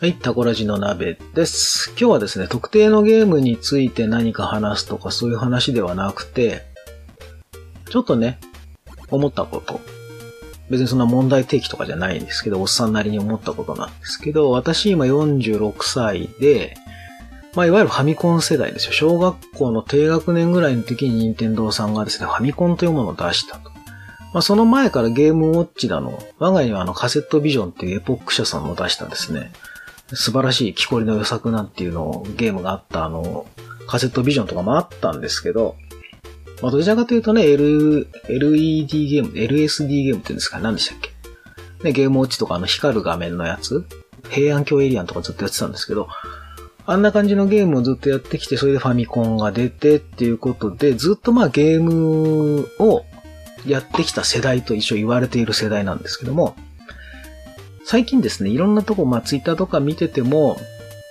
[0.00, 1.90] はい、タコラジの鍋です。
[1.90, 6.62] 今日はですね、特定のゲームについて何か話すとかそういう話ではなくて、
[7.90, 8.40] ちょっとね、
[9.10, 9.78] 思ったこと。
[10.70, 16.78] 別にそんな問題提起とかじゃないんですけど、おっさんなりに思ったことなんですけど、私今46歳で、
[17.54, 18.92] まあ、いわゆるファミコン世代ですよ。
[18.92, 23.70] 小学校の低学年ぐらいの時に任天堂さんがですね、ファミコンというものを出したと。
[24.32, 29.52] まあ、その前からゲームウォッチだの、我が家にはあのカセットビジョンっていうエポック社さんの出したんですね、
[30.14, 33.46] 素晴らしい木こりの予作なんていうのをゲームがあったあの、
[33.86, 35.76] カセットビジョンとかもあったんですけど、
[36.62, 41.10] まあ、どちらかというとね、L、LED ゲーム、LSD ゲームって言うんですか何でしたっけ？
[41.84, 43.86] ね、ゲームウォッチとかあの光る画面のやつ
[44.28, 46.08] 平安京エリアンとかずっとやってたんですけど、
[46.86, 53.04] あんな感じのゲームをずっとやってきて、それでファミコンが出てっていうことで、ずっとまあゲームを
[53.66, 56.56] やってきた世代と一緒言われている世代なんですけども、
[57.84, 60.56] 最近ですね、いろんなとこ、まあツイッターとか見てても、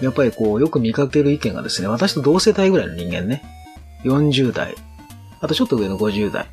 [0.00, 3.42] やっぱりこう、よく見かける意見がですね、私と同世代ぐらいの人間ね、
[4.04, 4.74] 40代、
[5.40, 6.46] あとちょっと上の50代、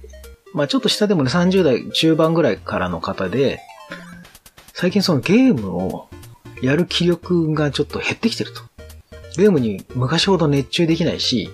[0.54, 3.60] まあちょっと下でもね、30代中盤ぐらいからの方で、
[4.74, 6.10] 最近そのゲームを
[6.62, 8.62] やる気力がちょっと減ってきてると。
[9.36, 11.50] ゲームに昔ほど熱中できないし、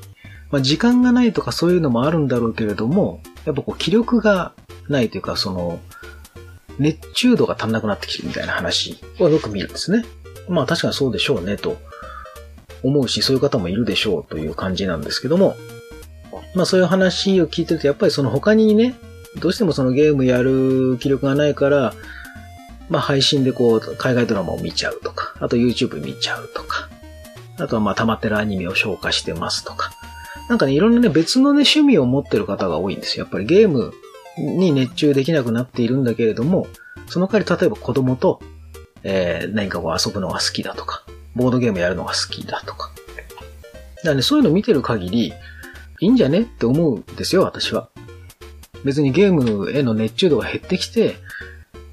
[0.52, 4.54] まあ、時間がないとかそういうのもあるんだろうけれども、やっぱこう気力が
[4.88, 5.80] ないというか、その、
[6.80, 10.06] 熱中度が足んなくなってきてるみたいな話をよく見るんですね。
[10.48, 11.78] まあ確かにそうでしょうねと
[12.84, 15.56] 思うし、そういう方もいるでしょうという感じなんですけども、
[16.56, 18.96] まあそういう話を聞いてると、やっぱりその他にね、
[19.40, 21.94] どうしてもそのゲームやる気力がないから、
[22.90, 26.90] まあ配信でこう、海外ドラマを見ちゃうとか、あと YouTube 見ちゃうとか、
[27.60, 29.92] あとはまあ溜まってるアニメを消化してますとか、
[30.48, 33.26] なんかね、いろんなね、別のね、趣味を持ってる方が多いんですよ。
[33.26, 33.94] やっぱりゲーム
[34.40, 36.68] に熱中できなくなっているんだけれども、
[37.08, 38.42] その代わり例えば子供と、
[39.04, 41.04] えー、何かこう遊ぶのが好きだとか、
[41.36, 42.92] ボードゲームやるのが好きだとか。
[43.98, 45.34] だからね、そういうの見てる限り、
[46.02, 47.90] いいんじゃねって思うんですよ、私は。
[48.86, 51.18] 別にゲームへの熱中度が減ってきて、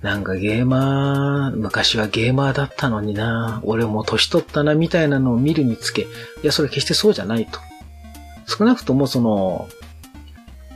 [0.03, 6.07] なんかゲーマー、昔はゲーマーだったのにな、俺も年取ったな、みたいなのを見るにつけ、い
[6.45, 7.59] や、それ決してそうじゃないと。
[8.47, 9.69] 少なくともその、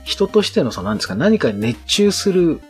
[0.03, 2.61] 人としてのその何ですか、何かに熱中する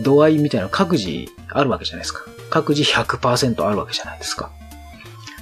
[0.00, 2.24] 度合いみたいな各自あるわけじゃないですか。
[2.50, 4.50] 各自100%あるわけじゃないですか。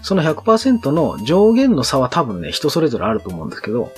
[0.02, 3.90] その100%の上限の差は多分ね、人それぞれあると思うんですけど、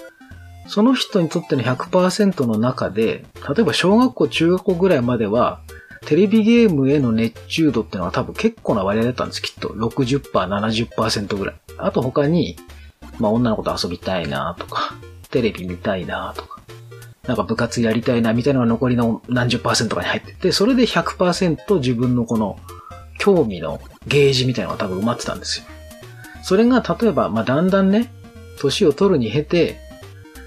[0.69, 5.61] その人にとっての100%の中で、例えば小学校、中学校ぐらいまでは、
[6.07, 9.71] テレビゲームへの熱中度っていうのは多分結構な割合だったんです、きっと。
[9.71, 11.55] 60%、70%ぐらい。
[11.79, 12.57] あと他に、
[13.19, 14.95] まあ女の子と遊びたいなとか、
[15.31, 16.56] テレビ見たいなとか、
[17.27, 22.59] なんか部活やりたいなみたいなのが残りの何十パーセントかに入ってて、それで100%自分のこの
[23.19, 25.67] 興味のゲージみたいなのが多分埋まってたんですよ。
[26.43, 28.13] それが例えば、まあだんだんね、
[28.61, 29.81] 年を取るに経て、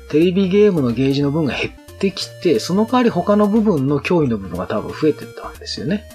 [0.09, 6.05] テレビゲームのゲージの分が減ってきて、その代わり他の部分の興味の部分が多分増えてったわけですよね。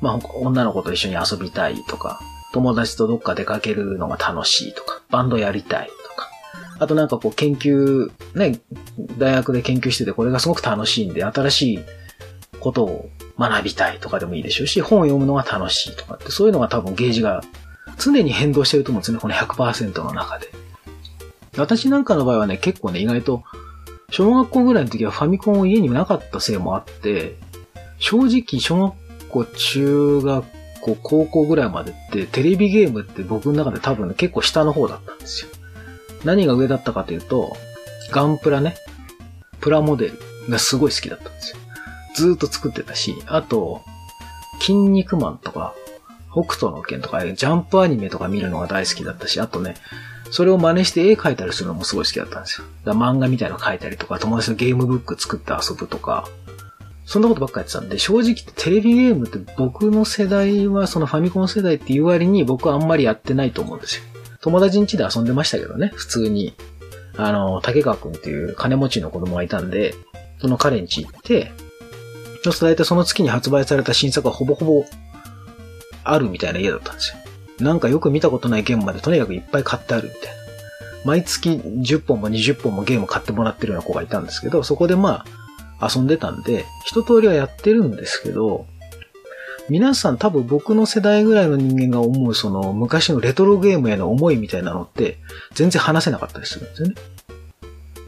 [0.00, 2.20] まあ女の子と一緒に遊びたいとか、
[2.52, 5.90] 友達とどっか出かけるのが楽しいとか、バンドやりたい、
[6.78, 8.60] あとなんかこう研究、ね、
[9.18, 11.80] 大学で研究しててこれがすごく楽しいんで、新しい
[12.60, 17.42] ことを学びたいとかでもいいでしょうし、本を読むのが楽しいとかって、そういうのが多分ゲージが
[17.98, 20.50] 常に変動してると思うんですね、この100%の中で。
[21.56, 23.42] 私なんかの場合はね、結構ね、意外と、
[24.10, 27.36] 小学校ぐらいの時はファミコンを家にもなかったせいもあって、
[27.98, 30.46] 正直小学校、中学
[30.80, 35.50] 校、高校ぐらいまでって、テレビゲームって僕の中で多分、ね、結構下の方だったんですよ。
[36.24, 37.56] 何が上だったかというと、
[38.10, 38.76] ガンプラね、
[39.60, 40.18] プラモデル
[40.48, 41.58] がすごい好きだったんですよ。
[42.14, 43.82] ずーっと作ってたし、あと、
[44.60, 45.74] 筋肉マンとか、
[46.32, 49.74] 北斗の拳とか、ジャンプアニメとか見るのが大好きだったし、あとね、
[50.30, 52.66] それを真似して絵描いたりするのもすごい好きだったんですよ。
[52.84, 56.28] だ漫画みたいなの描いたりとか、友達のゲームブック作って遊ぶとか、
[57.06, 64.02] そんなことばっかやってたんで、正直テレビゲームって僕の世代はそのファミコン世代っていう割に僕はあんまりやってないと思うんですよ。
[64.40, 66.54] 友達ん家で遊んでましたけどね、普通に。
[67.16, 69.94] あの、竹川くんっていう金持ちの子供がいたんで、
[70.40, 71.50] その彼ん家行って、
[72.44, 74.84] そうすると大体その月に発売された新作はほぼほぼ
[76.04, 77.18] あるみたいな家だったんですよ。
[77.60, 80.38] なんかよく見たことないゲームまでとにかくいっぱい買ってあるみたいな。
[81.04, 85.24] 毎月10本も20本もゲーム買ってもらってるような子がいたんですけど、そこでま
[85.80, 88.66] あ遊んでたんで、一通りはやってるんですけど、
[89.68, 95.18] 皆さん多分僕の世代ぐらいの人間が思うその昔のレトロゲームへの思いみたいなのって
[95.52, 96.94] 全然話せなかったりするんですよね。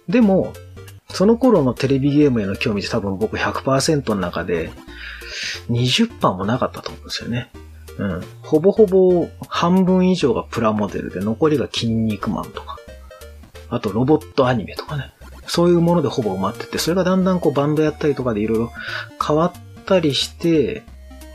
[0.08, 0.52] でも、
[1.12, 4.70] その頃のテレビゲームへの興味って多分僕100%の中で
[5.68, 7.50] 20%もなかったと思うんですよね。
[7.98, 8.22] うん。
[8.42, 12.76] ほぼほぼ半分以上がプラモデルで残りが筋肉マンとか。
[13.68, 15.12] あとロボットアニメとかね。
[15.46, 18.72] そういうものでほぼ埋まってて、それがだんだんこうバンドやったりとかでいろいろ
[19.24, 20.84] 変わったりして、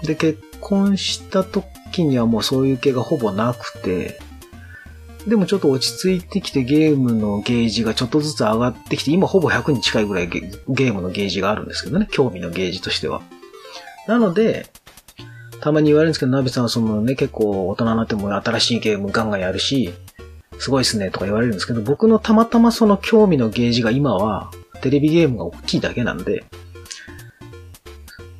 [0.03, 4.19] で、結婚した時にはもうそういう系がほぼなくて、
[5.27, 13.21] でもちょっと落ち着いてきてゲームのゲージがちょっとずつ上がってきて、今ほぼ100に近いぐらいゲームのゲージがあるんですけどね、興味のゲージとしては。
[14.07, 14.67] なので、
[15.61, 19.93] たまに言われるんですけど、ナビさんはそのね、結構大人になっても新しいゲームガンガンやるし、
[20.59, 24.51] すごいっすねとか言われるんですけど、僕のたまたまその興味のゲージが今は
[24.81, 26.43] テレビゲームが大きいだけなんで、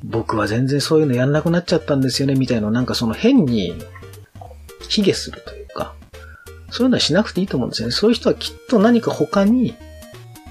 [0.08, 3.74] 僕は全然そういうのやんなくなっちゃったんですよね、みたいななんかその変に、
[4.88, 5.94] 卑下するというか、
[6.70, 7.92] そういうのはしなくていいと思うんですよね。
[7.92, 9.74] そういう人はきっと何か他に、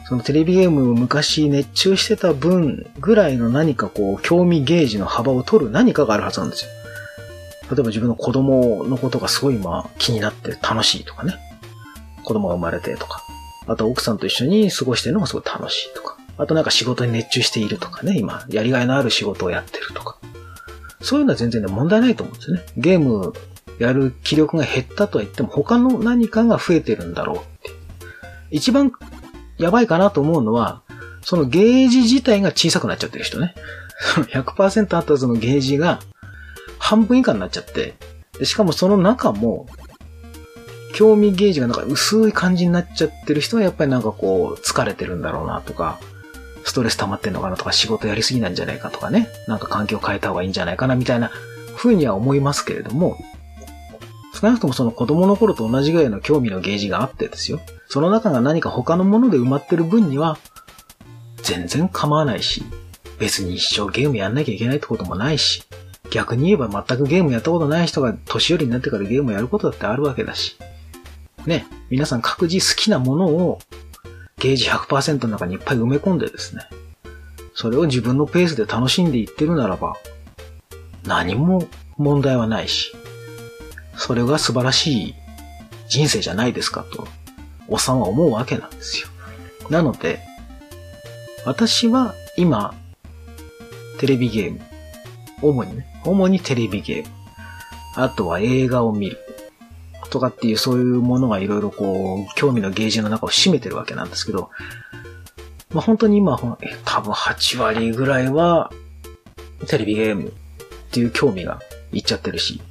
[0.08, 6.72] そのテレビゲームを昔熱中してた分ぐらいの何かこう、興味ゲージの幅を取る何かがあるはずなんですよ。
[7.72, 11.36] 例えば自分の子供のことがすごい今気になって楽しいとかね。
[12.24, 13.24] 子供が生まれてとか。
[13.68, 16.05] あと奥さんと一緒に過ごしてるのがすごい楽しいとか。
[16.38, 18.18] あとなんか仕事に熱中しているとかね。
[18.18, 20.18] 今、やりがいのある仕事をやってるとか。
[21.02, 22.64] そういうのは全然ね、問題ないと思うんですよね。
[22.78, 23.34] ゲーム
[23.80, 27.72] やる気力が減ったとは言っても他の何かが増えてるんだろうって。
[28.52, 28.92] 一番
[29.58, 30.82] やばいかなと思うのは、
[31.22, 33.56] そのゲージ自体が小さくなっちゃってる人ね。
[34.32, 36.00] 100%あったそのゲージが
[36.78, 37.96] 半分以下になっちゃって、
[38.44, 39.68] しかもその中も、
[40.94, 46.00] 興味ゲージがなんか薄い感じになっちゃってる人はやっぱりなんかこう疲れてるんだろうなとか、
[46.76, 51.32] ストレス溜まってんのかなとか仕事やりすぎなんじゃないかとかね、なんか環境変えた方がいいんじゃないかなみたいな
[51.78, 53.18] 風には思いますけれども、
[54.34, 57.62] 少なくともその子供の頃と同じぐらいの興味のゲージがあってですよ。
[57.88, 60.38] その中が何か他のもので埋まってる分には、
[61.44, 62.66] 全然構わないし、
[63.20, 65.64] 別に一生ゲームやんなきゃいけないってこともないし、
[66.12, 70.58] 逆に言えば全くゲームやったことない人が年寄りになってからゲームやることだってあるわけだし。
[71.46, 73.60] ね、皆さん各自好きなものを
[74.46, 76.62] ゲージ100%の中にいっぱい埋め込んでですね、
[77.56, 79.96] それを自分のペースで楽しんでいってるならば、
[81.04, 82.96] 何も問題はないし、
[83.98, 85.16] それが素晴らしい
[85.90, 87.08] 人生じゃないですかと、
[87.68, 89.08] おっさんは思うわけなんですよ。
[89.72, 90.20] なので、
[91.44, 92.76] 私は今、
[93.98, 94.62] テレビゲーム、
[95.42, 97.10] 主にね、主にテレビゲーム、
[97.96, 99.18] あとは映画を見る、
[100.10, 104.50] とかっていうそういうものがいろいろこう、興味のゲージの中を占めてるわけなんですけど、
[105.74, 106.38] まあ本当に今、
[106.86, 108.72] 多分8割ぐらいは、
[109.68, 110.32] テレビゲームっ
[110.92, 111.60] ていう興味が
[111.92, 112.62] いっちゃってるし、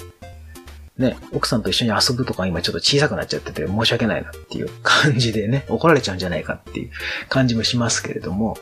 [0.96, 6.90] ね、奥さんと一緒に遊ぶとか今ちょっと小さくなっちゃってて申し訳ないなっていう感じでね、怒られちゃうんじゃないかっていう
[7.28, 8.56] 感じもしますけれども、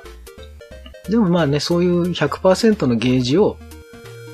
[1.08, 3.58] でもまあね、そういう100%のゲージを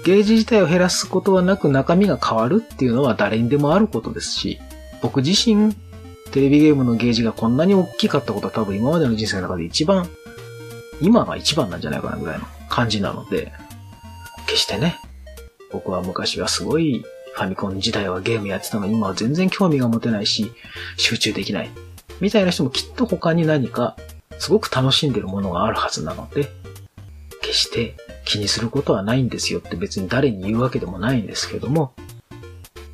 [0.08, 4.58] ゲージ自体を減らすことはなく中身が変わるっていうのは誰にでもあることですし、
[5.02, 5.74] 僕自身、
[6.30, 10.08] テレビゲームのゲージがこんなに大きかったことは多分今までの人生の中で一番、
[11.02, 13.52] 今が一番なんじゃないかなぐらいの感じなので、
[14.46, 14.96] 決してね、
[15.72, 20.50] 僕は昔はすごいファミコン自体はゲームやってたのに今は全然興味が持てないし、
[20.96, 21.70] 集中できない。
[22.22, 23.94] みたいな人もきっと他に何か
[24.38, 26.48] すごく楽しんでるものがあるはずなので、
[27.48, 31.94] 決して気にすることはないんですよって別に誰に言うわけでもないんですけども、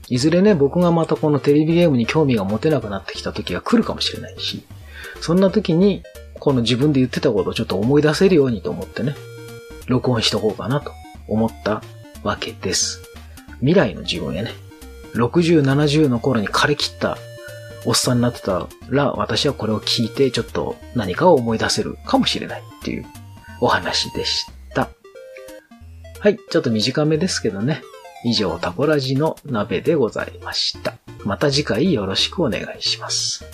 [0.08, 4.64] いずれね、僕がまたこのテレビゲームに興味が持てなくなってきた時が来るかもしれないし、
[5.20, 6.02] そんな時に、
[6.38, 9.16] この自分で言ってたことをちょっと思い出せるようにと思ってね、
[9.88, 10.92] 録音しとこうかなと
[11.26, 11.82] 思った
[12.22, 13.02] わけです。
[13.60, 14.52] 未来の自分へね、
[15.14, 17.16] 60、70の頃に枯れ切った
[17.86, 23.06] おっさんになってたら、私はこれを聞いてちょっと何かを思い出せるかもしれないっていう
[23.64, 24.44] お話でし
[24.74, 24.90] た。
[26.20, 27.80] はい、ちょっと短めですけどね。
[28.22, 30.98] 以上、タコラジの鍋でございました。
[31.24, 33.53] また次回よろしくお願いします。